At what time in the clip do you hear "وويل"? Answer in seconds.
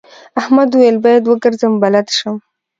0.73-0.97